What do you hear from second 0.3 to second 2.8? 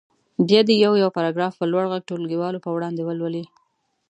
بیا دې یو یو پاراګراف په لوړ غږ ټولګیوالو په